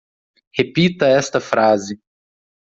[0.57, 1.99] Repita esta frase